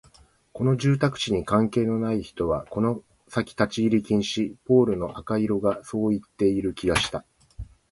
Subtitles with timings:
[0.51, 7.23] この住宅地に関係のない人はこの先立ち入り禁止、ポールの赤色がそう言っている気がした